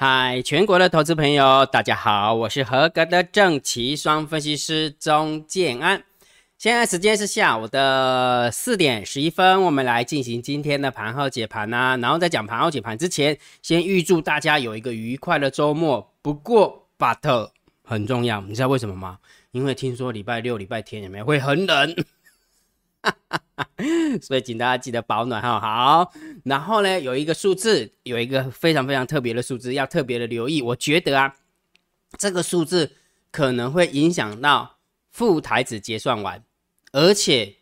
[0.00, 6.04] 嗨，全国的投资朋友，大家好，我是合格的正奇双分析师钟建安。
[6.56, 11.98] 现在时间是下午的四点十一分，我们来进行今天的盘后解盘呐。
[12.00, 16.08] 然后在讲盘后解盘之前，先预祝大家有一个愉快的周末。
[16.22, 17.50] 不过，but
[17.82, 19.18] 很重要，你知道为什么吗？
[19.50, 21.96] 因为听说礼拜六、礼拜天有没有会很冷，
[24.22, 25.60] 所以请大家记得保暖哈。
[25.60, 26.12] 好，
[26.44, 30.60] 然后呢，有一个数字，有一个非常非常特别的数字，要特别的留意。
[30.62, 31.36] 我觉得啊，
[32.18, 32.92] 这个数字
[33.30, 34.78] 可能会影响到
[35.10, 36.44] 副台子结算完。
[36.92, 37.56] 而且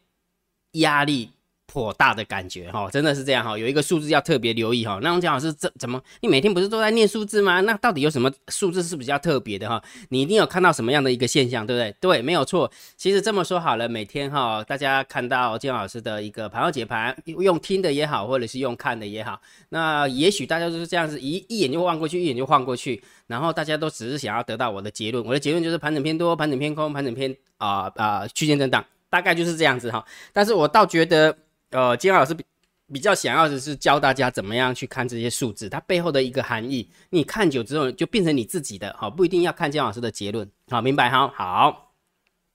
[0.73, 1.33] 压力
[1.77, 3.59] 颇大的感觉哈，真的是这样哈。
[3.59, 4.99] 有一个数字要特别留意哈。
[5.03, 6.01] 那我讲老师这怎么？
[6.23, 7.61] 你每天不是都在念数字吗？
[7.61, 9.83] 那到底有什么数字是比较特别的哈？
[10.09, 11.95] 你一定有看到什么样的一个现象，对不对？
[12.01, 12.71] 对，没有错。
[12.97, 25.23] 其实这么说好了，每天哈，大家看到金老师的一个盘后解盘，用听的也好，或者是用看的也好，那也许大家就是这样子，一一眼就望过去，一眼就晃过去，然后大家都只是想要得到我的结论。
[25.23, 28.83] 我的结论就是盘整偏多，盘整偏空，盘整偏啊啊区间震荡。
[29.09, 31.35] 大概就是这样子哈，但是我倒觉得，
[31.71, 32.45] 呃，金老师比
[32.93, 36.89] 比较想要的是教大家怎么样去看这些数字，它背后的一个含义。
[37.11, 41.27] 你看久之后就变成你自己的，好，不一定要看金老师的结论，好，明白哈？
[41.35, 41.93] 好，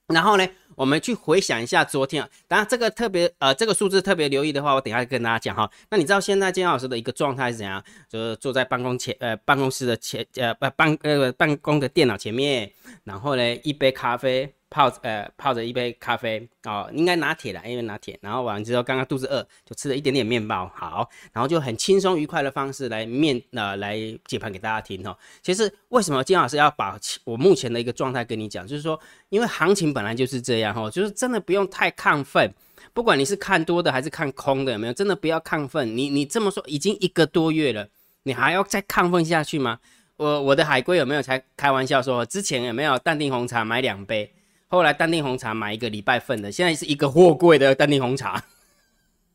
[0.08, 5.70] 然后呢，我们去回想一下昨天，当然这个特别呃，这个数字特别留意的话，我等下跟大家讲哈。
[5.90, 7.84] 那你知道现在金老师的一个状态是怎样？
[8.08, 12.72] 就是坐在办公前呃办公室的前呃办办呃办公的电脑前面，
[13.03, 14.53] 然后呢一杯咖啡。
[14.72, 18.18] 泡呃泡着一杯咖啡哦，应该拿铁了，因为拿铁。
[18.22, 20.72] 然后完之后，刚刚肚子饿，就吃了一点点面包。
[20.74, 25.16] 好，然后就很轻松愉快的方式来面呃来解盘给大家听哦。
[25.44, 29.00] 其实为什么金老师要把我目前的一个状态跟你讲，就是说，
[29.30, 32.52] 因为行情本来就是这样哈，就是真的不用太亢奋。
[32.94, 34.94] 不管你是看多的还是看空的，有没有？
[34.94, 35.96] 真的不要亢奋。
[35.96, 37.88] 你你这么说，已经一个多月了，
[38.24, 39.80] 你还要再亢奋下去吗？
[40.18, 44.34] 我我的海龟有没有才开玩笑说，之前有没有淡定红茶买两杯？
[44.72, 48.42] 后来淡定红茶买一个礼拜份的，现在是一个货柜的淡定红茶。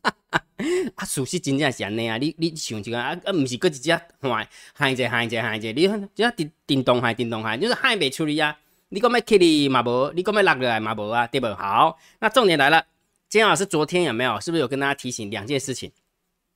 [0.95, 2.17] 啊，属实真正是安尼啊！
[2.17, 8.57] 你你想一个啊，啊，唔是搁一只海海者海者海者，你看只要电电动海电动海，就是海未处理啊。
[8.89, 11.47] 你讲要起哩嘛无，你讲要落落来嘛无啊，对不？
[11.49, 12.87] 好，那重点来了，
[13.29, 14.41] 金老师昨天有没有？
[14.41, 15.93] 是不是有跟大家提醒两件事情？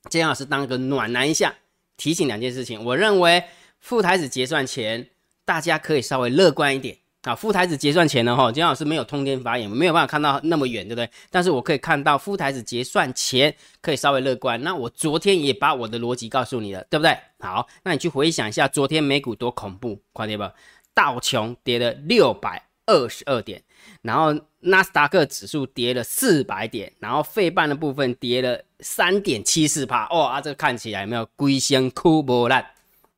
[0.08, 1.54] 金老师当个暖男一下，
[1.98, 2.82] 提醒两件事情。
[2.82, 3.44] 我认为
[3.78, 5.06] 副台子结算前，
[5.44, 6.96] 大家可以稍微乐观一点。
[7.22, 11.10] 啊，副台子结算前呢，哈，金老师没有通天发言，没有办法看到那么远，对不对？
[11.30, 14.62] 但是我可以看到副台子结算前可以稍微乐观。
[14.62, 17.14] 那我昨天也把我的逻辑告诉你了，对不对？
[17.38, 20.54] 好，那你去回想一下昨天美股多恐怖，快点吧！
[20.94, 23.62] 道琼跌了六百二十二点，
[24.00, 32.64] 然后纳斯达克指数跌了四百点，然后费半的部分跌了三点七四帕，哦啊，这个看起来有没有龟仙哭波烂？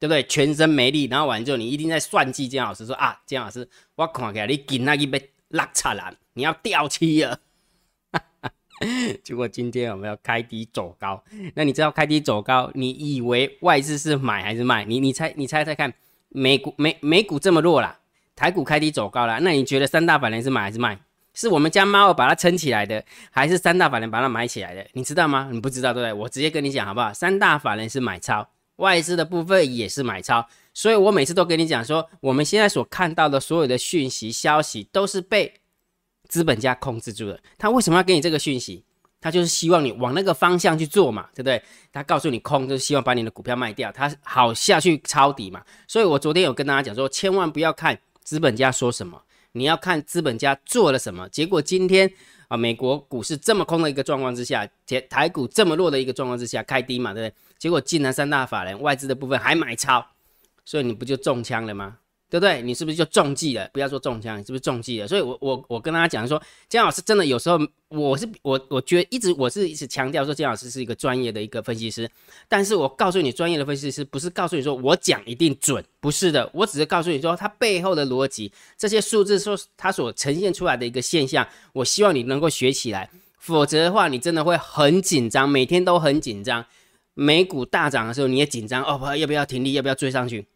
[0.03, 0.21] 对不对？
[0.25, 7.39] 全身没力，然后完之后，你一定在算计姜老师说啊，姜老师，我看起来你今那一杯拉差了，你要掉漆了。
[9.23, 11.23] 结果今天我们要开低走高，
[11.55, 14.85] 那你知道开低走高，你以为外资是买还是卖？
[14.85, 15.95] 你你猜你猜猜看，
[16.31, 18.01] 美股美美股这么弱啦，
[18.34, 20.99] 台股开低走高了，那你觉得三大法人是买还是卖？
[21.33, 24.84] 是我们家猫把它撑起来的，还是三大法人把它买起来的？
[24.95, 25.49] 你知道吗？
[25.53, 26.13] 你不知道对不对？
[26.13, 27.15] 我直接跟你讲好不好？
[27.15, 28.49] 三大法人是买超。
[28.82, 30.44] 外资的部分也是买超，
[30.75, 35.54] 所以我每次都跟你讲说，我们现在所看到的所有的讯息消息都是被
[36.28, 37.41] 资本家控制住的。
[37.56, 38.84] 他为什么要给你这个讯息？
[39.21, 41.62] 他就是希望你往那个方向去做嘛，对不对？
[41.92, 45.62] 他告诉你空，就是希望把你的股票卖掉，他好下去抄底嘛。
[45.87, 49.22] 所以我昨天有跟大家讲说，千万不要看资本家说什么，
[49.53, 51.28] 你要看资本家做了什么。
[51.28, 52.12] 结果今天。
[52.48, 57.34] 啊，美国股市这么空的一个状况之下，台台股这么弱的一个状况之下，开低嘛，对不对？
[57.62, 60.05] 结果竟然三大法人外资的部分还买超，
[60.65, 61.99] 所以你不就中枪了吗？
[62.28, 62.61] 对不对？
[62.61, 63.71] 你是不是就中计了？
[63.73, 65.06] 不要说中枪，你是不是中计了？
[65.06, 72.10] 所以，我我我跟大家讲说，姜老师真的有时候，我是我我觉得一直我是一直强调说，姜老师是一个专业的一个分析师。
[72.48, 83.09] 但是我告诉你，专业的分析师不是告诉你说我讲一定准，不是的，我只是告诉你说它背后的逻辑，这些数字说它所呈现出来的一个现象，我希望你能够学起来，
[83.39, 86.66] 否则的话，你真的会很紧张，每天都很紧张。
[87.14, 90.47] 美股大涨的时候你也紧张哦，要不要停利，要不要追上去？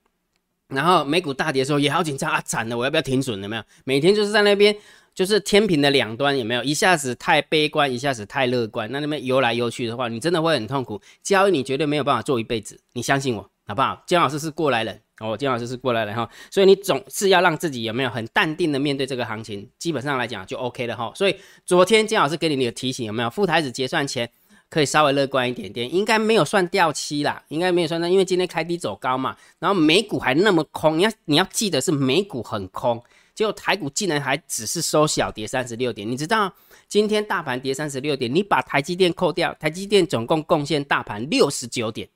[0.69, 3.41] 然后美股大跌的时候也好紧张啊，惨了，我要不要停损？
[3.41, 3.63] 有没有？
[3.85, 4.77] 每天就是在那边，
[5.15, 6.65] 就是天平的两端，有没有？
[6.65, 11.01] 一下子太悲观，一下子太乐观，那那边游来游去的话，你真的会很痛苦。
[11.23, 14.03] 交易你绝对没有办法做一辈子，你相信我，好不好？
[14.07, 21.13] 姜老师是过来人哦，姜老师是过来人哈，所以你总是要让自己有没有很淡定的面对这个行情，基本上来讲就 OK 了哈。
[21.15, 23.31] 所以昨天姜老师给你的提醒有没有？
[23.31, 24.29] 副台子结算前。
[24.77, 33.03] 可以稍微乐观一点点，应该没有算掉期啦，应该没有算到，因为今天开低走高嘛，然后美股还那么空，你要你要记得是美股很空，
[33.35, 36.53] 结果台股竟然还只是收小跌三十六点，你知道
[36.89, 42.07] 今天大盘跌三十六点，你把台积电扣掉，台积电总共贡献大盘六十九点，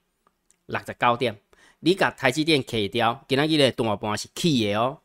[0.66, 1.34] 落在高点，
[1.78, 4.98] 你把台积电 K 掉，今仔日的大盘是起的哦，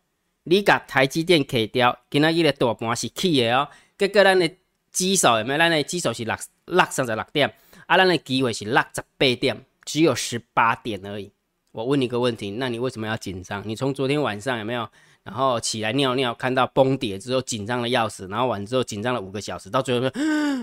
[0.43, 4.51] 你把台积电 K 掉，今仔日的大盘是起的哦，结果咱的
[4.95, 5.59] 指数有没有？
[5.59, 6.35] 咱的指数是落。
[6.67, 7.53] 落三十六点，
[7.85, 11.31] 啊，咱的机会是落十八点，只有十八点而已。
[11.71, 13.61] 我问你个问题，那你为什么要紧张？
[13.67, 14.89] 你从昨天晚上有没有，
[15.23, 20.11] 然后起来尿尿，看到崩跌之后紧张的要死，然后完之后紧张了五个小时，到最后说，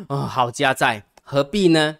[0.09, 1.99] 哦，好加在，何必呢？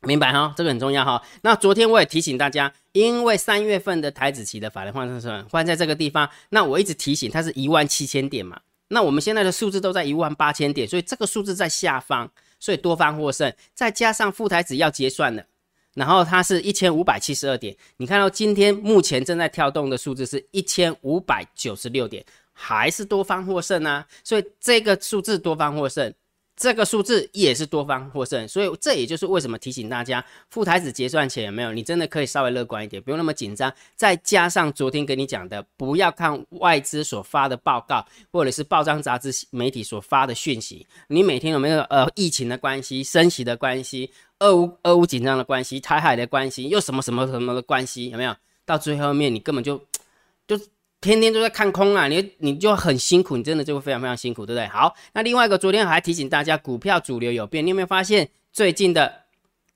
[0.00, 1.22] 明白哈，这个很重要哈。
[1.40, 12.30] 那昨天我也提醒大家，因为三月份的台子期的法人换算成换在这个地方，那我一直提醒它是一万七千点嘛，那我们现在的数字都在一万八千点，所以这个数字在下方。
[12.60, 15.44] 所以多方获胜，再加上副台子要结算了，
[15.92, 24.06] 然后它是一千五百七十二点，你看到今天目前正在跳动的数字是一千五百九十六点，还是多方获胜啊？
[24.22, 26.14] 所以这个数字多方获胜。
[26.56, 31.72] 这个数字也是多方获胜，所以这也就是为什么提醒大家，副台子结算前有没有？
[31.72, 33.72] 你真的可以稍微乐观一点，不用那么紧张。
[33.96, 40.86] 再加上昨天跟你讲的，不要看外资所发的报告，或者是报章杂志媒体所发的讯息。
[41.08, 48.10] 你每天有没有呃疫情的关系、升息的关系、俄乌俄乌紧张的关系、台海的关系，又什么什么什么的关系？
[48.10, 48.34] 有没有？
[48.64, 49.76] 到最后面你根本就
[50.46, 50.58] 就。
[51.04, 54.66] 天天都在看空啊，你你就很辛苦，你真的就会非常非常辛苦，对不对？
[54.68, 59.24] 好，那另外一个，昨天还提醒大家，股票主流有变，你有没有发现最近的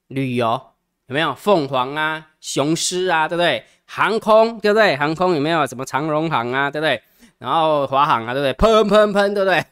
[0.07, 0.61] 旅游
[1.09, 3.63] 有没有凤凰啊、雄狮啊，对不对？
[3.85, 4.97] 航空对不对？
[4.97, 7.03] 航空有没有什么长荣航啊，对不对？
[7.37, 8.53] 然后华航啊，对不对？
[8.55, 9.63] 喷喷喷，对不对？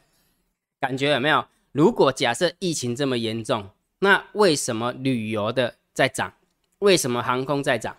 [0.78, 1.42] 感觉有没有？
[1.72, 3.70] 如果假设疫情这么严重，
[4.00, 6.34] 那为什么旅游的在涨？
[6.80, 7.96] 为什么航空在涨？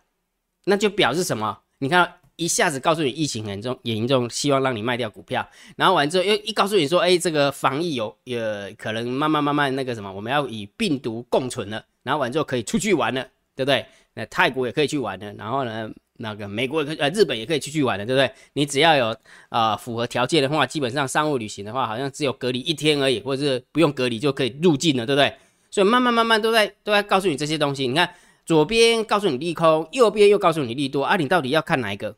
[0.65, 1.59] 那就表示什么？
[1.79, 2.16] 你看。
[2.37, 13.21] 一下子告诉你疫情严重严重，希望让你卖掉股票，然后完之后又一告诉你说，哎，这个防疫有也可能慢慢慢慢那个什么，我们要与病毒共存了，然后完之后可以出去玩了，
[13.55, 13.85] 对不对？
[14.13, 18.31] 那泰国也可以去玩了，然后呢，那个美国也可以呃日本也可以出去玩了，对不对？
[18.53, 19.15] 你只要有
[19.49, 25.33] 呃符合条件的话，基本上商务旅行的话，好像只有隔离一天而已，或者是不用隔离就可以入境了，对不对？
[25.71, 28.09] 所以慢慢慢慢都在都在告诉你这些东西，你看
[28.45, 32.15] 左边告诉你利空，右边又告诉你利多，啊，你到底要看哪一个？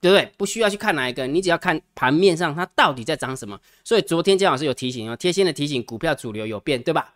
[0.00, 0.32] 对不对？
[0.36, 3.58] 不需要去看哪一个，你只要看盘面上它到底在涨什么。
[3.82, 7.14] 所以昨天姜老师有提醒哦，贴心的提醒，股票主流有变，对吧？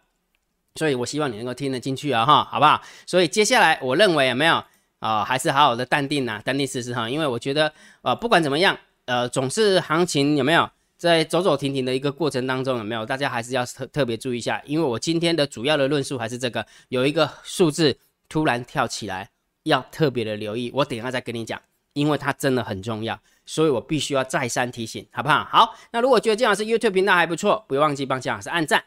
[0.74, 2.80] 所以我希望你能够听得进去啊，哈，好不好？
[3.06, 4.64] 所以接下来我认为有没有
[5.00, 7.08] 啊，还是好好的淡定呐，淡定试试哈。
[7.08, 13.04] 因为我觉得呃，不管怎么样，呃，总是行情有没有在走走停停的一个过程当中有没有？
[13.04, 17.96] 大家还是要特特别注意一下，因为我今天的主要的论述还是这个，有一个数字
[18.28, 19.30] 突然跳起来，
[19.64, 20.70] 要特别的留意。
[20.74, 21.60] 我等下再跟你讲。
[21.92, 25.44] 因为它真的很重要，所以我必须要再三提醒，好不好？
[25.44, 28.82] 好，那如果觉得姜老师 YouTube 频道还不错，不要忘记帮姜老师按赞、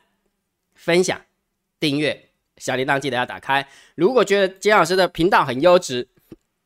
[0.74, 1.20] 分享、
[1.80, 3.68] 订阅，小铃铛记得要打开。
[3.96, 6.08] 如果觉得姜老师的频道很优质，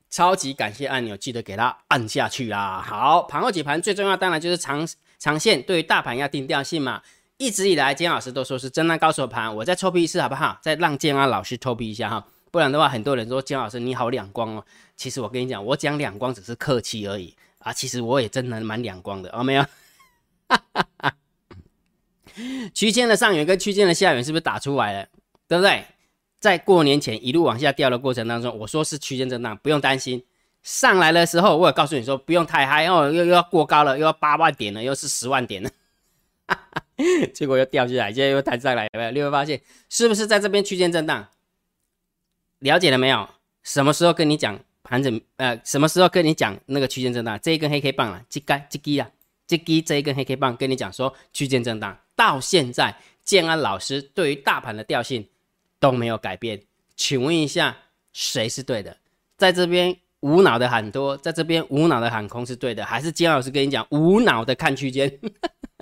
[0.09, 2.81] 超级感谢按钮记得给它按下去啦。
[2.81, 4.87] 好，盘后解盘最重要当然就是长
[5.17, 7.01] 长线，对于大盘要定调性嘛。
[7.37, 10.57] 一直以来姜老师都说是真的高手盘，我再抽批一次好不好？
[10.61, 12.25] 再让姜老师抽批一下哈。
[12.51, 14.65] 不然的话，很多人说姜老师你好两光哦。
[14.95, 17.71] 其实我跟你讲，我讲两光只是客气而已啊。
[17.71, 19.65] 其实我也真的蛮两光的哦，没有。
[22.73, 25.07] 区间的上缘跟区间的下缘是不是打出来了？
[25.47, 25.83] 对不对？
[26.39, 30.23] 在过年前一路往下掉的过程当中，我说是区间震荡，不用担心。
[30.63, 35.69] 上来的时候，我也告诉你说不用太嗨哦，又又要过高了，又要八万点了，又是十万点了。
[37.33, 39.11] 结果又掉下来，现在又弹上来，有没有？
[39.11, 41.27] 你会发现是不是在这边区间震荡？
[42.59, 43.27] 了解了没有？
[43.63, 45.19] 什么时候跟你讲盘整？
[45.35, 47.39] 呃，什么时候跟你讲那个区间震荡？
[47.41, 49.09] 这一根黑 K 棒啊，这根这根啊，
[49.45, 55.27] 这根这一根黑 K 棒跟你讲说区间震荡，到现在建安老师对于大盘的调性
[55.79, 56.61] 都没有改变。
[56.95, 57.77] 请问一下，
[58.13, 58.97] 谁是对的？
[59.37, 65.19] 在这边无脑的喊多，在这边无脑的喊空是对的，还是建安老师跟你讲无脑的看区间？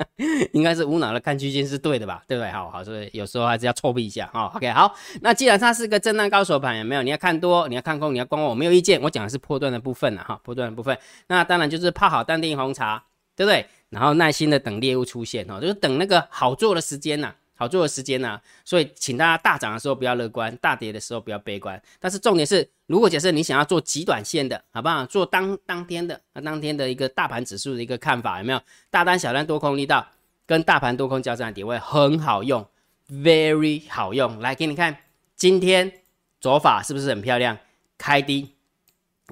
[0.53, 2.23] 应该是无脑的看区间是对的吧？
[2.27, 2.51] 对不对？
[2.51, 4.51] 好好，所以有时候还是要错避一下哈。
[4.55, 7.01] OK，好，那既然它是个震荡高手盘，有没有？
[7.03, 9.01] 你要看多，你要看空，你要观望，我没有意见。
[9.01, 10.97] 我讲的是破段的部分了哈，破段的部分。
[11.27, 13.03] 那当然就是泡好淡定红茶，
[13.35, 13.65] 对不对？
[13.89, 17.33] 然后耐心的等猎物出现哈，就是等那个好做的时间呐。
[17.57, 21.81] 好做的时间呢，所以请大家大涨的时候不要乐观，大跌的时候不要悲观。
[21.99, 25.05] 但是重点是，如果假设你想要做极短线的，好不好？
[25.07, 28.61] 做当当天的，那当天的一个大盘指数的一个看法有没有？
[28.89, 30.07] 大单、小单、多空力道
[30.45, 32.65] 跟大盘多空交战点位很好用
[33.09, 34.39] ，very 好用。
[34.39, 34.95] 来给你看，
[35.35, 35.91] 今天
[36.39, 37.57] 走法是不是很漂亮？
[37.97, 38.53] 开低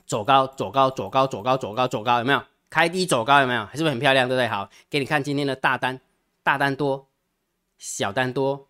[0.07, 2.43] 走高，走高，走高，走高，走高，走高，有没有？
[2.69, 3.61] 开低走高有没有？
[3.73, 4.27] 是不是很漂亮？
[4.27, 4.47] 对不对？
[4.47, 6.01] 好，给你看今天的大单，
[6.43, 7.07] 大单多，
[7.77, 8.67] 小单多。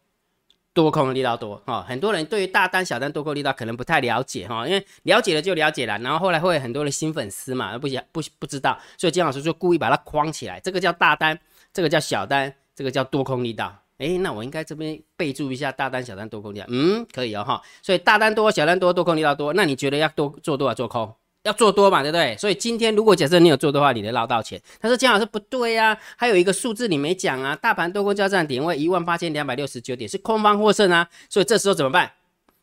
[0.73, 11.39] 多空的力道多哈，很多人对于大单、小单、多空力道可能不太了解哈，因为了解了就了解了，然后后来会有很多的新粉丝嘛，不不不知道，所以金老师就故意把它框起来，这个叫大单，
[11.71, 13.73] 这个叫小单，这个叫多空力道。
[13.99, 17.61] 哎，那我应该这边备注一下大单、小单、多空力道，嗯，可以哦哈。
[17.81, 21.15] 所以大单多、小单多、多空力道多，那你觉得要多做多少做空？
[21.45, 22.35] 要做多嘛，对不对？
[22.37, 24.59] 所以今天如果假设你有做的话，你能捞到钱。
[24.81, 31.07] 他说：“姜老师不对呀，还有一个数字你没讲啊，大盘多空交战点位一万八千两百六十九点，是空方获胜啊。
[31.29, 32.11] 所以这时候怎么办？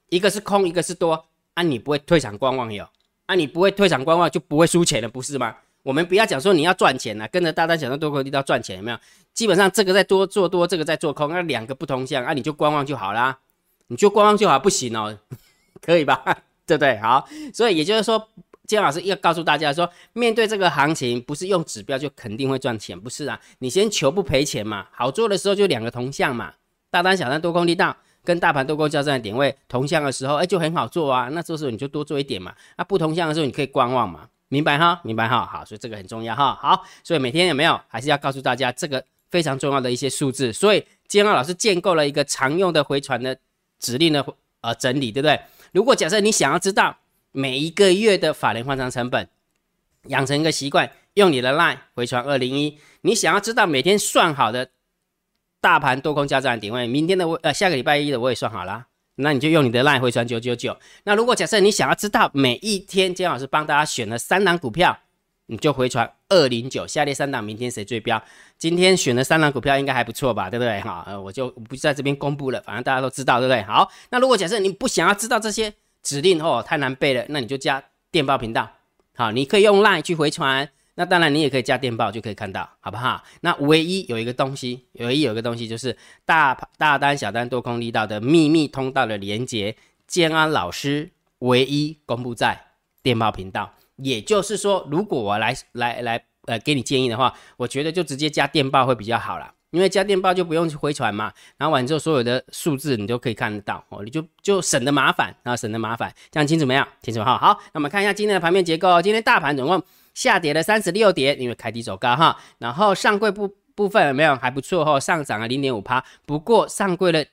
[0.08, 1.24] 一个是空，一个是多
[1.54, 2.88] 啊，你不会退场观望哟？
[3.26, 5.54] 啊，你不会退场观望就不会输钱了，不是吗？
[5.84, 8.98] 我们不要讲说你要赚钱了，跟着大单小单多空力道赚钱有没有？
[9.32, 13.38] 基本上这个在多做多，这个在做空，那两个不同向啊，你就观望就好啦，
[13.86, 15.16] 你就观望就好，不行哦，
[15.80, 16.24] 可以吧？
[16.66, 16.98] 对不对？
[16.98, 18.28] 好，所以也就是说。”
[18.72, 23.38] 姜老师要告诉大家说，面对这个行情，不是用指标就肯定会赚钱，不是啊？
[23.58, 24.86] 你先求不赔钱嘛。
[24.92, 26.54] 好做的时候就两个同向嘛，
[26.90, 31.28] 大单、小单、多空力道跟大盘多空交战的点位同向的时候，哎，就很好做啊。
[31.32, 32.54] 那这时候你就多做一点嘛。
[32.78, 34.26] 那不同向的时候，你可以观望嘛。
[34.48, 34.98] 明白哈？
[35.04, 35.44] 明白哈？
[35.44, 36.58] 好，所以这个很重要哈。
[36.58, 40.50] 好，所以每天有没有还是要告诉大家这个非常重要的一些数字。
[40.50, 43.36] 所以姜老师建构了一个常用的回传的
[43.78, 44.24] 指令的
[44.62, 45.38] 呃整理，对不对？
[45.72, 46.96] 如果假设你想要知道。
[47.32, 49.28] 每一个月的法人换仓成本，
[50.08, 52.78] 养成一个习惯，用你的 line 回传二零一。
[53.00, 54.68] 你想要知道每天算好的
[55.60, 58.86] 大盘多空交战点位，明天的呃下个礼拜一的我也算好了，
[59.16, 60.76] 那你就用你的 line 回传九九九。
[61.04, 64.98] 那如果假设你想要知道每一天姜老师帮大家选了三档股票，
[65.46, 66.86] 你就回传二零九。
[66.86, 68.22] 下列三档明天谁最标？
[68.58, 70.80] 今天选的三档股票应该还不错吧，对不对？
[70.82, 73.62] 好，呃，我就不在这边公布了，反正大家都知道，对不对？
[73.62, 75.72] 好，那如果假设你不想要知道这些。
[76.02, 78.70] 指令哦太难背了，那你就加电报频道，
[79.14, 83.22] 好，你可以用 Line 去回传，那当然你也可以加电报就可以看到，好不好？
[83.40, 92.66] 那唯一有一个东西，唯一有一个东西就是大大单、小单、多空力道的秘密通道的连接，建安老师唯一公布在
[93.02, 93.74] 电报频道。
[93.96, 99.54] 也就是说，如果我来来来呃给你建议的话，我觉得就直接加电报会比较好了。
[99.72, 106.86] 因为家电报就不用去回传嘛，然后完之后所有的数字你都可以看得到哦，你就就省得麻烦啊，省得麻烦，这样清楚没有？
[107.02, 107.38] 清楚哈。
[107.38, 109.00] 好，那我们看一下今天的盘面结构。
[109.00, 112.38] 今天大盘总共下跌了三十六点，因为开低走高哈。
[112.58, 116.04] 然后上柜部部分有没有还不错哈，上涨了零点五趴。
[116.26, 117.26] 不过上柜的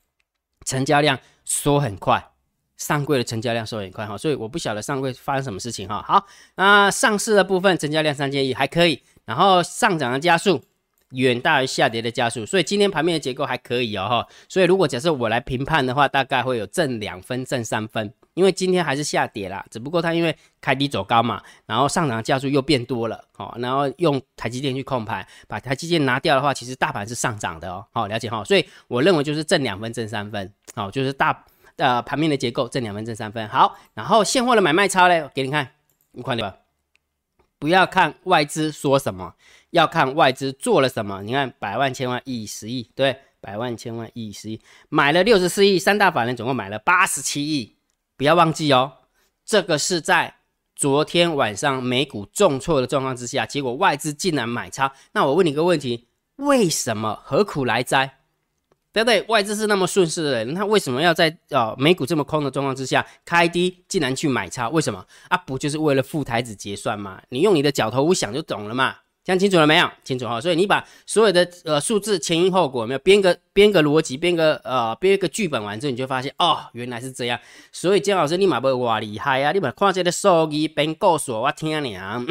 [0.66, 2.22] 成交量缩很快，
[2.76, 6.04] 上柜的成交量缩很快哈，所以我不晓得上柜发生什么事情哈。
[6.06, 6.26] 好，
[6.56, 10.62] 那上市的部分成交量三千亿还可以，然后上涨的加速。
[11.10, 14.26] 远大于下跌的加速，所以今天盘面的结构还可以哦哈。
[14.48, 28.44] 所以如果假设我来评判的话，大概会有正两分、正三分，因为今天还是下跌啦，只不过它因为开低走高嘛，然后上涨的加速又变多了，哦，然后用台积电去控盘，把台积电拿掉的话，其实大盘是上涨的哦，好了解哈。
[28.44, 31.44] 所以我认为就是正两分、正三分，好，就是大
[31.76, 33.48] 呃盘面的结构正两分、正三分。
[33.48, 35.70] 好，然后现货的买卖超嘞，给你看，
[36.12, 36.54] 你快点吧？
[37.58, 39.34] 不要看外资说什么。
[39.70, 47.76] 要看外资做了什么，你看百万、千万、亿、十亿，对，百万、千万、亿、十亿，买了六十四亿，三大法人总共买了八十七亿，
[48.16, 48.90] 不要忘记哦，
[49.44, 50.36] 这个是在
[50.74, 54.90] 昨天晚上美股重挫的状况之下，结果外资竟然买超。
[55.12, 57.20] 那我问你个问题，为什么？
[57.22, 58.17] 何苦来哉？
[59.04, 59.32] 对不对？
[59.32, 64.68] 外资是那么顺势的人，他为什么要在呃美股这么空的状况之下开低，竟然去买差？
[64.68, 65.04] 为什么？
[65.28, 67.20] 啊，不就是为了副台子结算吗？
[67.28, 68.96] 你用你的脚头想就懂了嘛。
[69.24, 69.86] 讲清楚了没有？
[70.04, 77.38] 清楚哈，所以你把所有的呃数字前因后果没有编个编个逻辑，编个呃编一个剧本完之后，你就发现哦，原来是这样。
[77.70, 82.24] 所以姜老师你嘛不哇厉害啊，你嘛看这个数据编告诉我我听哈，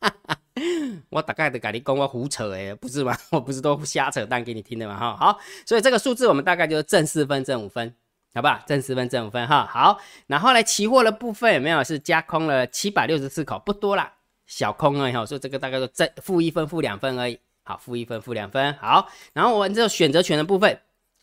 [1.10, 3.16] 我大概的跟你讲我胡扯诶，不是吗？
[3.30, 5.16] 我不是都瞎扯淡给你听的嘛哈。
[5.16, 7.94] 好，所以这个数字我们大概就是正四分正五分，
[8.34, 8.60] 好不好？
[8.66, 9.66] 正四分正五分哈。
[9.66, 14.14] 好，然后呢，期货的部分有没有是加空了七百六十四口，不多啦。
[14.46, 17.38] 小空而已哈，所以这个大概都正负一分、负两分而已。
[17.64, 18.72] 好，负一分、负两分。
[18.74, 20.80] 好，然后我们这个选择权的部分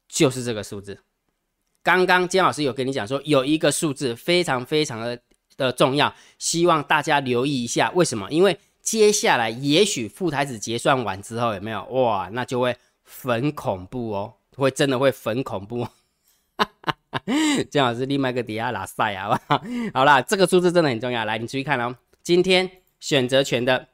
[0.08, 1.00] 就是这个数字。
[1.82, 5.20] 刚刚姜老师有跟你讲说，有一个数字非常非常的
[5.58, 7.92] 的重要，希望大家留意一下。
[7.96, 8.30] 为什么？
[8.32, 15.88] 因为接下来也许副台子结算完之后有没有哇，那就会很恐怖哦，会真的会很恐怖。
[17.72, 19.64] 姜老师另外一个底下拉塞好不好？
[19.94, 21.26] 好啦，这个数字真的很重要。
[21.26, 22.70] 来，你注意看哦，今天。
[22.98, 23.90] 选择权的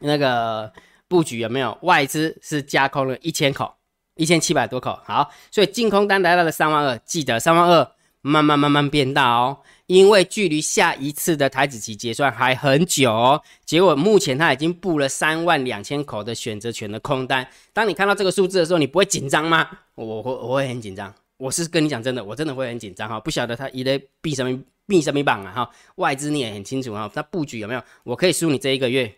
[0.00, 0.72] 那个
[1.08, 3.74] 布局有没有外资是加空了一千口，
[4.14, 5.00] 一千七百多口。
[5.04, 13.40] 好，所以净空单来到了三万二，记得三万二慢慢慢慢变大哦，因为距离下一次的台子期结算还很久哦。
[13.64, 17.48] 结果目前他已经布了三万两千口的选择权的空单。
[17.72, 19.68] 当你看到这个数字的时候，你不会紧张吗？
[19.94, 21.12] 我会我会很紧张。
[21.38, 23.18] 我是跟你讲真的，我真的会很紧张哈。
[23.18, 25.70] 不晓得他一类闭什么闭什么榜啊哈。
[25.94, 27.82] 外资你也很清楚哈，他布局有没有？
[28.04, 29.10] 我可以输你这一个月，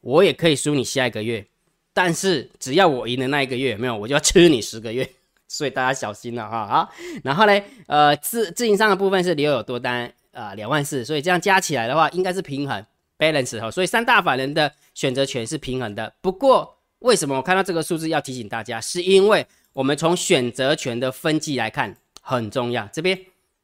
[0.00, 1.44] 我也可以输你下一个月。
[1.92, 5.10] 但是只要我赢的那一个月有没有，我就要吃你十个月，
[5.48, 6.66] 所以大家小心了哈。
[6.66, 6.92] 好，
[7.24, 12.84] 然后呢，呃，自自营商的部分是留有多单啊两万四，所以这样加起来的话应该是平衡
[13.18, 13.70] balance 哈。
[13.70, 16.12] 所以三大法人的选择权是平衡的。
[16.20, 22.86] 不过为什么我看到这个数字要提醒大家，是因为我们从选择权的分级来看很重要。
[22.92, 23.16] 这边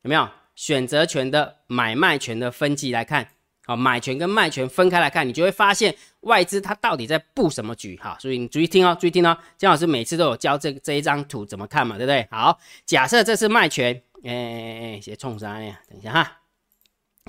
[0.03, 3.29] 有没有选择权的买卖权的分级来看？
[3.67, 9.37] 好，买权跟卖权分开来看，你就会发现外资它到底在布什么局哈，所以你注意听哦，注意听哦。
[9.57, 12.29] 姜老师每次都有教这这一张图怎么看嘛，对不对？
[12.31, 15.81] 好，假设这是卖权，哎哎哎，先冲啥呀？
[15.89, 16.41] 等一下哈，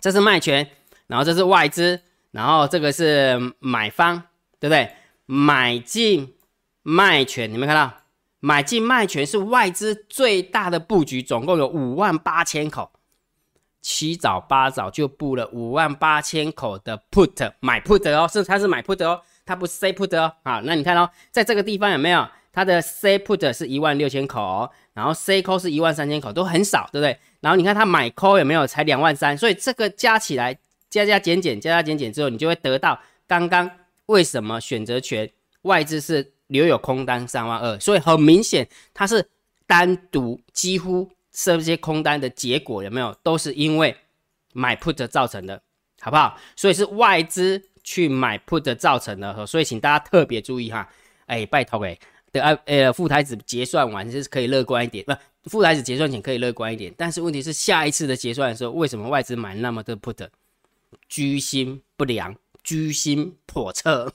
[0.02, 0.70] 这是卖权，
[1.08, 2.02] 然后这是外资，
[2.32, 4.24] 然后这个是买方，
[4.60, 4.92] 对不对？
[5.26, 6.36] 买进
[6.84, 7.92] 卖权，你没看到？
[8.42, 12.92] 买进卖权是外资最大的布局，总共有五万八千口。
[13.88, 20.34] 七早八早就布了五万八千口的 put 买 put 哦，是它是买 put 哦，它不是 say put 哦。
[20.44, 27.16] 好，那你看哦，在这个地方有没有它的 say put 是一万六千口，然后 say call 是一万三千口，都很少，对不对？
[27.42, 30.58] 然后你看它买 call 有没有才两万三，所以这个加起来
[30.90, 33.70] 加加减减加加减减之后，你就会得到刚刚
[34.08, 35.30] 为什么选择权
[35.62, 39.30] 外资是留有空单三万二，所以很明显它是
[39.68, 41.12] 单独几乎。
[41.36, 43.96] 这些空单的结果有没有都是因为
[44.54, 45.62] 买 put 造成的，
[46.00, 46.40] 好不好？
[46.56, 50.90] 所以是外资去买 put 造成的，所以请大家特别注意哈。
[51.26, 51.98] 哎，拜托哎，
[52.32, 55.14] 的啊呃，副台子结算完就是可以乐观一点，不，
[55.50, 60.30] 副台子结算前可以乐观一点，但是问题是下一次的结算的时候，为什么外资买那么多 put？
[61.10, 64.14] 居心不良，居心叵测。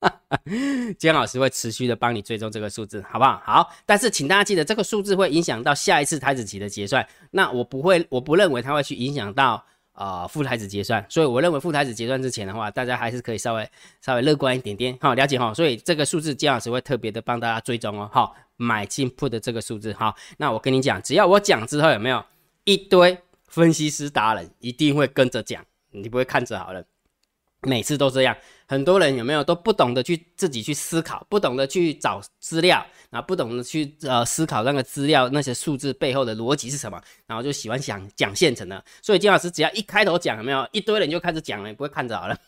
[0.98, 3.42] 姜老师会持续的帮你追踪这个数字，好不好？
[3.44, 7.06] 好，但是请大家记得，这个数字会影响到下一次台子期的结算。
[7.32, 11.04] 那我不会，我不认为它会去影响到呃副台子结算。
[11.08, 13.68] 所以我认为副台子结算之前的话，大家还是可以稍微
[14.00, 15.52] 稍微乐观一点点，好，了解哈。
[15.52, 20.14] 所以这个数字姜老师会特别的帮大家追踪哦，好，买进 put 的这个数字，好。
[20.36, 22.24] 那我跟你讲，只要我讲之后有没有
[22.64, 26.84] 一堆分析师达人一定会跟着讲，你不会看着好了。
[27.62, 38.84] 每次都这样，很多人有没有都不懂得去自己去思考，不懂得去找资料，啊，不懂得去呃思考那个资料那些数字背后的逻辑是什么，然后就喜欢讲讲现成的。
[39.02, 42.38] 所以金老师只要一开头讲，有没有一堆人就开始讲了，不会看着好了，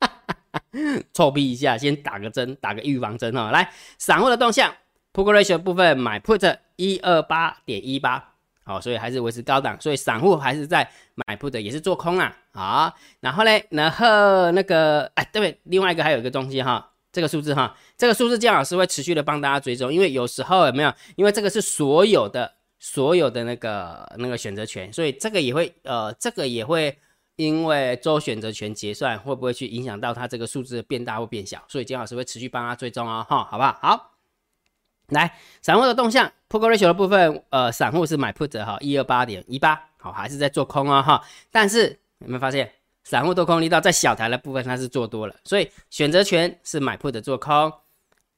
[1.12, 3.50] 臭逼一下，先打个针，打个预防针哈。
[3.50, 4.74] 来，散户的动向
[5.12, 8.27] ，Put Ratio 部分买 Put 一二八点一八。
[8.68, 12.36] 好，所以还是维持高档，所以散户还是在买 put 也是做空啊。
[12.52, 26.98] 好，然后呢，然后那个，哎，对，另外一个还有一个东西哈，这个数字哈，这个数字姜老师会持续的帮大家追踪，因为有时候有没有，因为这个是所有的所有的那个那个选择权，所以这个也会呃，这个也会
[27.36, 33.78] 因为周选择权结算会不会去影响到它这个数字变大或变小，所以姜老师会持续帮他追踪哦，哈，好不好？
[33.80, 34.17] 好。
[35.08, 41.22] 来，散户的动向，put ratio 的部分，呃，散户是买 put 哈，一二八点一八，好，还是在做空啊哈。
[41.50, 42.70] 但是有没有发现，
[43.04, 47.72] 散户多空力道在小台的部分它是做多了，所以选择权是买 put 做空，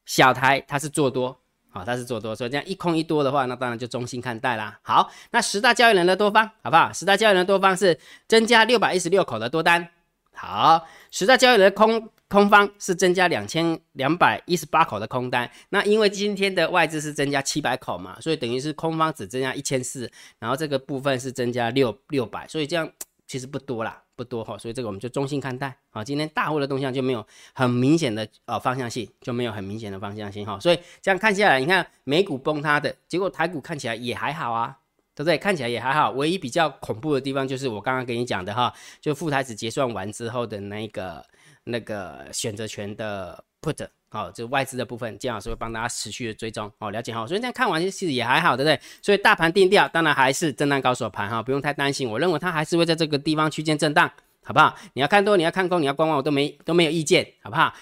[0.06, 1.37] 小台它是做多，
[1.70, 4.78] 好，它是做多，所以这样一空一多的话，那当然就中性看待啦。
[4.83, 6.92] 好，那十大交易人的多方，好不好？
[6.92, 9.88] 十大交易人的多方是增加六百一十六口的多单，
[10.33, 12.09] 好，十大交易人的空。
[12.30, 22.88] 空方是增加两千两百一十八口的空单，那因为今天的外资是增加七百口嘛，所以等于是空方只增加一千四，然后这个部分是增加六六百，所以这样
[23.26, 26.04] 其实不多啦，不多哈，所以这个我们就中性看待啊。
[26.04, 34.78] 今天大户的动向就没有很明显的呃方向性，就没有很明显的方向性哈，所以这样看下来，你看美股崩塌的结果，台股看起来也还好啊，
[35.16, 35.36] 对不对？
[35.36, 41.26] 看起来也还好，唯一比较恐怖的地方就是我刚刚跟你讲的哈，就副台子结算完之后的那个。
[41.64, 47.27] 那个选择权的 put，好，就外资的部分，姜老师会帮大家持续的追踪，好，了解哈。
[47.27, 48.81] 所以这样看完其实也还好，对不对？
[49.03, 52.09] 所以大盘定调，当然还是震荡高手盘哈，不用太担心。
[52.09, 54.11] 我认为它还是会在这个地方区间震荡，
[54.42, 54.77] 好不好？
[54.94, 57.73] 你要看多，你要看空，你要观望，我都没都没有意见，好不好？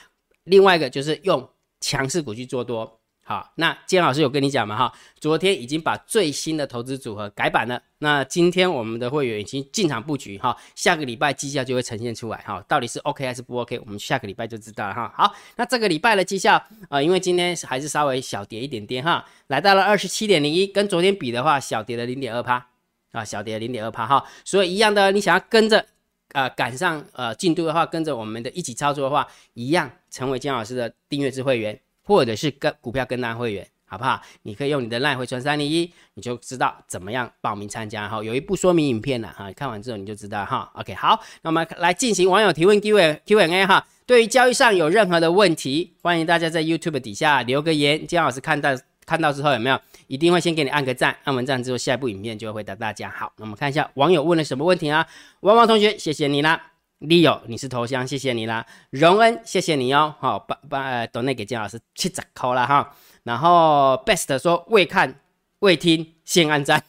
[0.44, 1.48] 另外一个就是用
[1.80, 2.97] 强势股去做多。
[3.28, 4.90] 好，那建老师有跟你讲嘛哈？
[5.20, 7.82] 昨天已经把最新的投资组合改版了。
[7.98, 13.78] 那今天我们的会员已经进场布局哈，下个礼拜绩效就会呈现出来哈，到底是 OK 还是不 OK？
[13.80, 15.12] 我们下个礼拜就知道了哈。
[15.14, 16.54] 好，那这个礼拜的绩效
[16.88, 22.66] 啊，因为今天还是稍微小跌一点点哈，来到了二十七点零一，跟昨天比的话，小跌了零点二趴
[23.12, 24.24] 啊，小跌零点二趴哈。
[24.42, 25.84] 所以一样的，你想要跟着
[26.32, 31.78] 啊赶上呃进度的话，跟着我们的一起操作的话，一样成为姜老师的订阅制会员。
[32.08, 34.18] 或者是跟股票跟单会员，好不好？
[34.44, 38.24] 你可以用你的赖回传三零一，你就知道怎么样报名参加哈。
[38.24, 40.70] 有一部说明影片了哈，看完之后你就知道哈。
[40.72, 43.86] OK，好，那我们来进行网友提问 Q Q&A 哈。
[44.06, 48.70] 对于交易上有任何的问题，欢迎大家在 YouTube 底下留个言，姜老师看到
[49.04, 49.78] 看到之后有没有？
[50.06, 53.10] 一定会先给你按个赞，按完赞之后，下一部影片就会回答大家。
[53.10, 55.06] 好，那我们看一下网友问了什么问题啊？
[55.40, 56.77] 汪汪同学，谢谢你啦。
[57.00, 58.66] Leo，你是头像，谢谢你啦。
[58.90, 60.16] 荣恩，谢谢你哦。
[60.18, 62.92] 好，把把呃，donate 那给金老师七十扣了哈。
[63.22, 65.20] 然后 Best 说未看
[65.60, 66.82] 未听先按赞，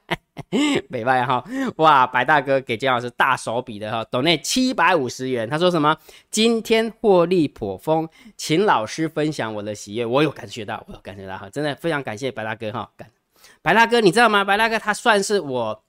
[0.90, 1.42] 没办哈。
[1.76, 5.48] 哇，白大哥给金老师大手笔的哈，donate 七百五十元。
[5.48, 5.96] 他说什么？
[6.30, 10.04] 今天获利颇丰，请老师分享我的喜悦。
[10.04, 12.90] 我有感觉到，我有感觉到哈，真的非常感谢白大哥哈。
[13.62, 14.44] 白大哥，你知道吗？
[14.44, 15.82] 白大哥他算是我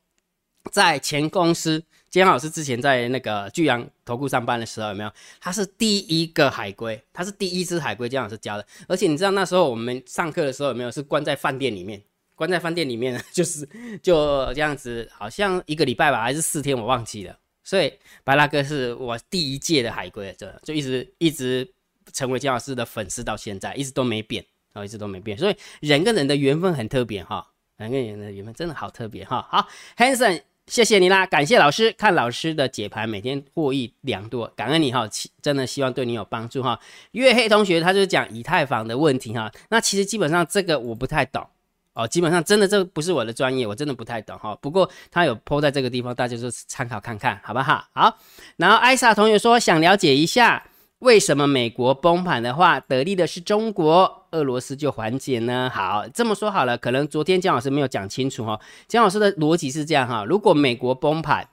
[0.71, 1.84] 在前公司。
[2.21, 5.12] 姜老师之前在那个巨阳投顾上班的时候，有没有？
[5.41, 8.63] 他是第一个海龟，他是第一只海龟，姜老师教的。
[8.88, 10.91] 而且你知道那时候我们上课的时候有没有？
[10.91, 11.99] 是关在饭店里面，
[12.36, 13.67] 关在饭店里面， 就是
[14.04, 17.36] 就这样子，好像一个礼拜吧，还是四天，我忘记了。
[17.63, 17.91] 所以
[18.23, 21.67] 白拉哥是我第一届的海龟，这就一直一直
[22.13, 25.36] 成为姜老师的粉丝到现在，一直都没变，然后一直都没变。
[25.36, 27.47] 所以人跟人的缘分很特别哈，
[27.78, 29.47] 人跟人的缘分真的好特别哈。
[29.49, 30.43] 好，Hanson。
[30.67, 35.08] 谢谢你啦，感谢老师看老师的解盘，每天获益良多，感恩你哈，
[35.41, 36.80] 真的希望对你有帮助哈。
[37.12, 41.45] 月黑同学他就讲以太坊的问题哈，那其实基本上这个我不太懂
[41.93, 44.56] 哦，基本上真的这不是我的专业，我真的不太懂哈。
[44.62, 47.86] 不过他有抛在这个地方，大家就参考看看，好不好？
[47.93, 48.17] 好，
[48.58, 50.65] 然后艾莎同学说想了解一下。
[50.99, 55.72] 为什么美国崩盘的话，得利的是中国，俄罗斯就缓解呢？
[55.74, 58.60] 好，这么说好了，可能昨天姜老师没有讲清楚哈。
[58.88, 61.48] 姜老师的逻辑是这样哈：如果美国崩盘，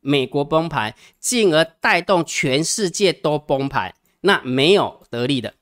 [0.00, 5.54] 美国崩盘，进而带动全世界都崩盘，那没有得利的，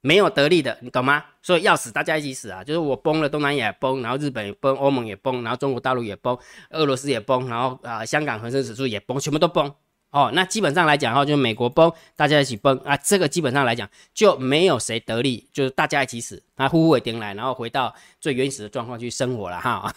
[0.00, 1.24] 没有得利的，你懂吗？
[1.42, 2.64] 所以要死大家一起死啊！
[2.64, 6.36] 就是我崩了，东南亚崩，然后日本也崩，欧盟也崩，然后中国大陆也崩，
[6.70, 9.70] 俄罗斯也崩，然后啊，香港恒生指数也崩，全部都崩。
[10.14, 19.92] 哦，那基本上来讲的话，就是美国崩，大家一起崩啊，这个基本上来讲就没有谁得利，就是大家一起死，啊，呼呼为丁来，然后回到最原始的状况去生活了哈。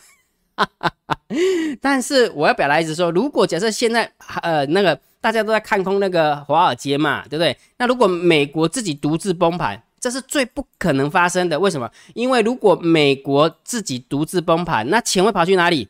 [1.79, 7.55] 但是我要表达意思说，如果假设现在呃那个大家都在看空那个华尔街嘛，对不对？
[7.77, 11.59] 那如果美国自己独自崩盘，这是最不可能发生的。
[11.59, 11.87] 为什么？
[12.15, 15.87] 因为如果美国自己独自崩盘，那钱会跑去哪里？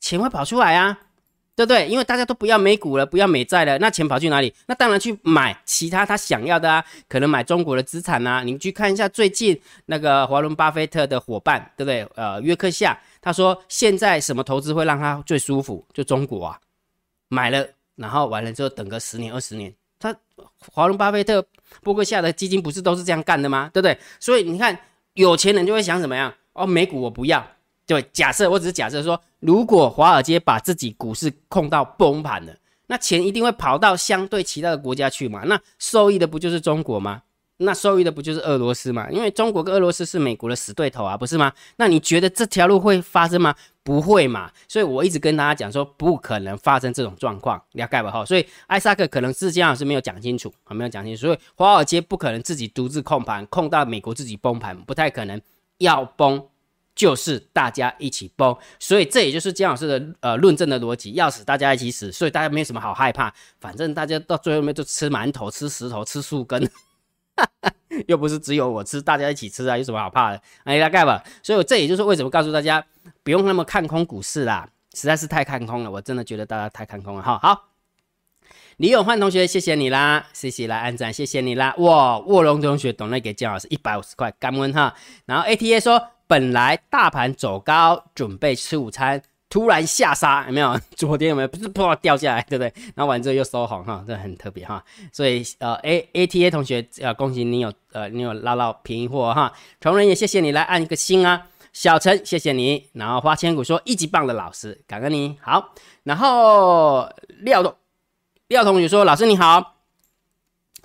[0.00, 0.98] 钱会跑出来啊。
[1.58, 1.88] 对不对？
[1.88, 4.54] 因为大家都不要美股了，不要美债了，那钱跑去哪里？
[4.66, 8.44] 那当然去买其他他想要的啊，可能买中国的资产啊。
[8.44, 12.06] 你去看一下最近那个华伦巴菲特的伙伴，对不对？
[12.14, 15.84] 呃，约克夏他说现在什么投资会让他最舒服？
[15.92, 16.60] 就中国啊，
[17.26, 17.66] 买了，
[17.96, 19.74] 然后完了之后等个十年二十年。
[19.98, 20.14] 他
[20.72, 21.44] 华伦巴菲特、
[21.82, 23.68] 波克夏的基金不是都是这样干的吗？
[23.74, 23.98] 对不对？
[24.20, 24.78] 所以你看
[25.14, 26.32] 有钱人就会想怎么样？
[26.52, 27.44] 哦，美股我不要。
[27.88, 32.54] 对，假设我只是假设说，如果华尔街把自己股市控到崩盘了，
[32.88, 35.42] 那钱一定会跑到相对其他的国家去嘛？
[35.46, 37.22] 那受益的不就是中国吗？
[37.60, 39.10] 那受益的不就是俄罗斯吗？
[39.10, 41.50] 因为中国跟俄罗斯是美国的死对头啊，不是吗？
[41.76, 43.54] 那你觉得这条路会发生吗？
[43.82, 44.50] 不会嘛？
[44.68, 48.10] 所以我一直跟大家讲说，不可能发生这种状况，了解吧？
[48.10, 55.40] 哈，所以艾萨克可能是姜老师没有讲清楚，啊没有讲清楚，所以华尔街不可能自己独自控盘，控到美国自己崩盘，不太可能，
[55.78, 56.44] 要崩。
[56.98, 66.68] 就是大家一起崩，所以这也就是姜老师的呃论证的逻辑，要死大家一起死，所以大家没有什么好害怕，反正大家到最后面就吃馒头、吃石头、吃树根，
[68.08, 70.42] 又不是只有我吃，大家一起吃啊，有什么好怕的？
[70.64, 71.22] 哎，大概吧。
[71.40, 72.84] 所以这也就是为什么告诉大家
[73.22, 77.38] 不用那么看空股市啦，实在是太看空了，我真的觉得大家太看空了哈。
[77.38, 77.68] 好，
[78.78, 81.76] 李永焕同学，谢谢你啦，谢谢来安赞，谢谢你啦。
[81.78, 84.96] 哇，卧龙同学懂了，给姜老师一百五十块，感恩哈。
[85.26, 86.08] 然后 ATA 说。
[86.28, 90.78] 本来大盘走高，准备吃午餐，突然下杀，有没有？
[90.94, 91.48] 昨天有没有？
[91.48, 92.72] 不是破掉下来，对不对？
[92.94, 94.84] 然后完之后又收红，哈，这很特别哈。
[95.10, 99.50] 所以呃，A A T A 同学，呃，恭喜你有呃，你有捞到便宜货哈。
[99.80, 101.46] 同仁也谢谢你来按一个心啊。
[101.72, 102.90] 小陈，谢谢你。
[102.92, 105.72] 然后花千骨说一级棒的老师，感恩你好。
[106.02, 107.08] 然后
[107.40, 107.74] 廖同
[108.48, 109.77] 廖同学说老师你好。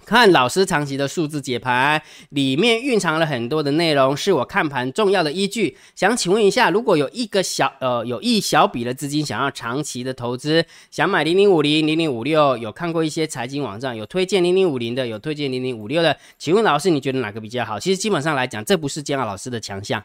[0.05, 5.77] 看老师长期的数字解盘，里面蕴藏了很多的内容，是我看盘重要的依据。
[5.95, 17.79] 想请问一下，如果有一个小呃有一小笔的资金想要长期的投资，想买零零五零、零零五六，有看过一些财经网站有推荐零零五零的，有推荐零零五六的，请问老师你觉得哪个比较好？
[17.79, 20.03] 其实基本上来讲，这不是煎熬老师的强项，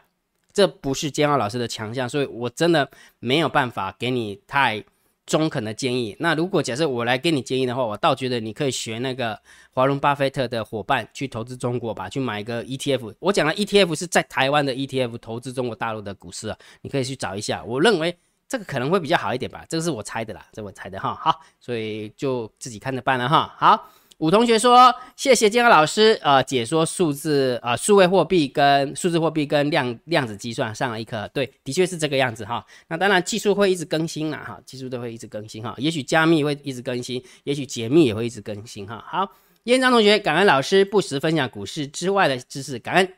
[0.53, 4.83] 这不是煎熬老师的强项，所以我真的没有办法给你太。
[5.29, 6.15] 中肯的建议。
[6.19, 9.39] 那如果假设我来给你建议的话，我倒觉得你可以学那个
[9.71, 13.13] 华伦巴菲特的伙伴去投资中国吧，去买一个 ETF。
[13.19, 17.63] 我讲的 ETF 是在台湾的 ETF 投资中国大陆的股市啊，你可以去找一下。
[17.63, 21.13] 我认为这个可能会比较好一点吧，这个是我猜的啦，这我猜的哈。
[21.13, 23.55] 好，所以就自己看着办了哈。
[23.57, 23.91] 好。
[24.19, 32.65] 武同学说：“谢谢健康老师，呃，解说数字，呃，数位货币跟数字货币跟量量子计算上了一课，对，的确是这个样子哈。
[32.89, 35.73] 那当然技术会一直更新啦，哈，技术都会一直更新哈。
[35.77, 39.01] 也许加密会一直更新，也许解密也会一直更新哈。
[39.07, 39.31] 好，
[39.63, 43.13] 燕章同学，感恩老师不时分享股市之外的知识，感恩。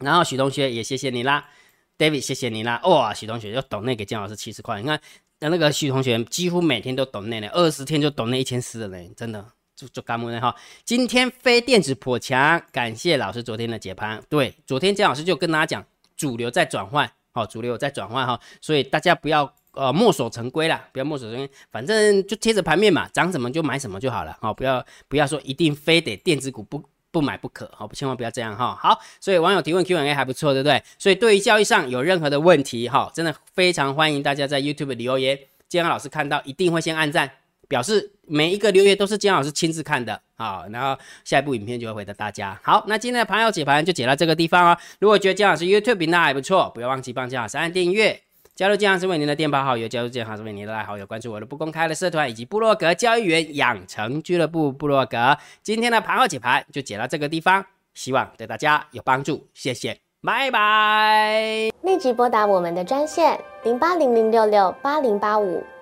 [0.00, 1.48] 然后许同学也谢谢你啦
[1.96, 2.82] ，David 谢谢你啦。
[2.84, 5.00] 哇，许同学又懂那个姜老师七十块，你看
[5.40, 9.42] 那那个许同学几乎每天都懂那呢，二十天就懂那一千四了嘞，真的。”
[9.78, 10.52] 就就干木呢哈，
[10.84, 14.20] 今天非电子颇强，感谢老师昨天的解盘。
[14.28, 15.86] 对，昨天姜老师就跟大家讲，
[16.16, 28.76] 主流在转换，好，主流在转换哈，所以大家不要呃墨守成规啦，不要墨守成规，反正就贴着盘面嘛，涨什么就买什么就好了，好，不要不要说一定非得电子股不不买不可，好，千万不要这样哈。
[28.82, 30.82] 好，所以网友提问 Q&A 还不错，对不对？
[30.98, 35.38] 所以对于交易上有任何的问题哈，真的非常欢迎大家在 YouTube 留言，
[35.68, 37.30] 姜老师看到一定会先按赞。
[37.68, 42.58] 表示每一个留言都是姜老师亲自看的啊，然后下一部影片就会回答大家。
[42.62, 44.78] 好，那今天的盘友解盘就解到这个地方哦。
[45.00, 48.20] 如果觉得姜老师 YouTube 频道还不错，不要忘记帮姜老师按订阅，
[48.54, 55.36] 加入姜老师为您的电报好友，加入姜老师为您的爱好友，关注我的不公开的社团以及部落格交易员养成俱乐部部落格。
[55.62, 57.64] 今天的盘友解盘就解到这个地方，
[57.94, 61.70] 希望对大家有帮助，谢谢，拜拜。
[61.82, 65.64] 立即拨打我们的专线零八零零六六八零八五。